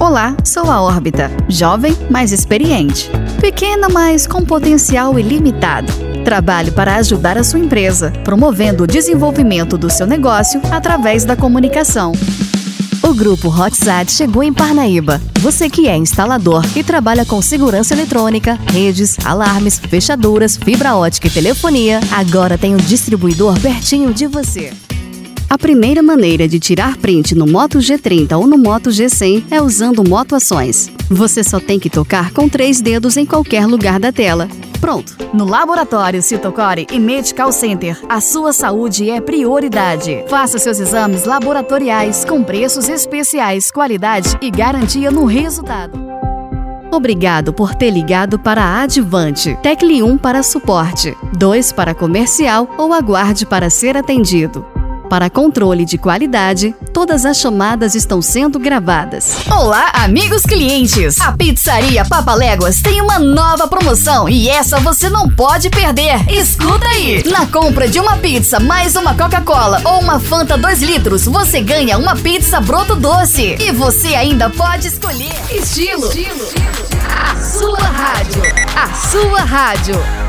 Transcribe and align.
Olá, 0.00 0.36
sou 0.44 0.70
a 0.70 0.80
Órbita, 0.80 1.28
jovem, 1.48 1.92
mas 2.08 2.30
experiente. 2.30 3.10
Pequena, 3.40 3.88
mas 3.88 4.28
com 4.28 4.44
potencial 4.44 5.18
ilimitado. 5.18 5.92
Trabalho 6.24 6.70
para 6.70 6.94
ajudar 6.96 7.36
a 7.36 7.42
sua 7.42 7.58
empresa, 7.58 8.12
promovendo 8.22 8.84
o 8.84 8.86
desenvolvimento 8.86 9.76
do 9.76 9.90
seu 9.90 10.06
negócio 10.06 10.62
através 10.70 11.24
da 11.24 11.34
comunicação. 11.34 12.12
O 13.02 13.12
grupo 13.12 13.48
Hotsat 13.48 14.12
chegou 14.12 14.44
em 14.44 14.52
Parnaíba. 14.52 15.20
Você 15.40 15.68
que 15.68 15.88
é 15.88 15.96
instalador 15.96 16.64
e 16.76 16.84
trabalha 16.84 17.24
com 17.24 17.42
segurança 17.42 17.92
eletrônica, 17.92 18.56
redes, 18.70 19.16
alarmes, 19.24 19.80
fechaduras, 19.80 20.56
fibra 20.56 20.94
ótica 20.94 21.26
e 21.26 21.30
telefonia, 21.30 21.98
agora 22.12 22.56
tem 22.56 22.72
um 22.72 22.78
distribuidor 22.78 23.58
pertinho 23.58 24.14
de 24.14 24.28
você. 24.28 24.72
A 25.50 25.56
primeira 25.56 26.02
maneira 26.02 26.46
de 26.46 26.60
tirar 26.60 26.98
print 26.98 27.34
no 27.34 27.46
Moto 27.46 27.78
G30 27.78 28.36
ou 28.36 28.46
no 28.46 28.58
Moto 28.58 28.90
G100 28.90 29.44
é 29.50 29.62
usando 29.62 30.06
Moto 30.06 30.34
Ações. 30.34 30.90
Você 31.08 31.42
só 31.42 31.58
tem 31.58 31.80
que 31.80 31.88
tocar 31.88 32.32
com 32.32 32.50
três 32.50 32.82
dedos 32.82 33.16
em 33.16 33.24
qualquer 33.24 33.66
lugar 33.66 33.98
da 33.98 34.12
tela. 34.12 34.46
Pronto! 34.78 35.16
No 35.32 35.46
Laboratório 35.46 36.20
Citocore 36.20 36.86
e 36.92 37.00
Medical 37.00 37.50
Center, 37.50 37.98
a 38.10 38.20
sua 38.20 38.52
saúde 38.52 39.08
é 39.08 39.22
prioridade. 39.22 40.22
Faça 40.28 40.58
seus 40.58 40.78
exames 40.80 41.24
laboratoriais 41.24 42.26
com 42.26 42.44
preços 42.44 42.86
especiais, 42.86 43.70
qualidade 43.70 44.36
e 44.42 44.50
garantia 44.50 45.10
no 45.10 45.24
resultado. 45.24 45.98
Obrigado 46.92 47.54
por 47.54 47.74
ter 47.74 47.90
ligado 47.90 48.38
para 48.38 48.62
a 48.62 48.82
Advante. 48.82 49.58
Tecle 49.62 50.02
1 50.02 50.18
para 50.18 50.42
suporte, 50.42 51.16
2 51.38 51.72
para 51.72 51.94
comercial 51.94 52.68
ou 52.76 52.92
aguarde 52.92 53.46
para 53.46 53.70
ser 53.70 53.96
atendido. 53.96 54.77
Para 55.08 55.30
controle 55.30 55.86
de 55.86 55.96
qualidade, 55.96 56.74
todas 56.92 57.24
as 57.24 57.38
chamadas 57.38 57.94
estão 57.94 58.20
sendo 58.20 58.58
gravadas. 58.58 59.38
Olá, 59.50 59.90
amigos 59.94 60.42
clientes! 60.42 61.18
A 61.18 61.32
Pizzaria 61.32 62.04
Papaléguas 62.04 62.82
tem 62.82 63.00
uma 63.00 63.18
nova 63.18 63.66
promoção 63.66 64.28
e 64.28 64.50
essa 64.50 64.78
você 64.80 65.08
não 65.08 65.26
pode 65.26 65.70
perder. 65.70 66.30
Escuta 66.30 66.86
aí! 66.88 67.22
Na 67.24 67.46
compra 67.46 67.88
de 67.88 67.98
uma 67.98 68.18
pizza 68.18 68.60
mais 68.60 68.96
uma 68.96 69.14
Coca-Cola 69.14 69.80
ou 69.82 70.00
uma 70.00 70.20
Fanta 70.20 70.58
2 70.58 70.82
litros, 70.82 71.24
você 71.24 71.62
ganha 71.62 71.96
uma 71.96 72.14
pizza 72.14 72.60
broto 72.60 72.94
doce. 72.94 73.56
E 73.58 73.72
você 73.72 74.08
ainda 74.08 74.50
pode 74.50 74.88
escolher 74.88 75.32
estilo. 75.50 76.06
estilo. 76.08 76.48
A 77.16 77.34
sua 77.40 77.78
rádio. 77.78 78.42
A 78.76 78.94
sua 78.94 79.40
rádio. 79.40 80.27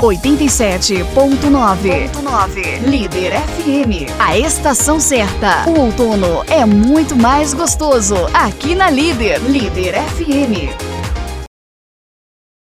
87.9. 0.00 2.86
Líder 2.86 3.32
FM. 3.32 4.08
A 4.18 4.38
estação 4.38 4.98
certa. 4.98 5.68
O 5.68 5.78
outono 5.78 6.42
é 6.48 6.64
muito 6.64 7.14
mais 7.14 7.52
gostoso. 7.52 8.14
Aqui 8.32 8.74
na 8.74 8.88
Líder. 8.90 9.38
Líder 9.40 9.94
FM. 9.94 10.89